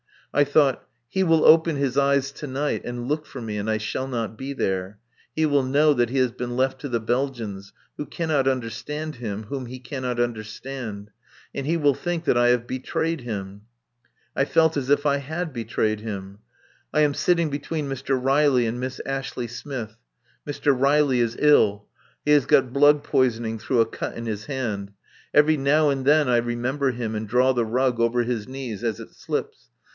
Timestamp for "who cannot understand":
7.97-9.15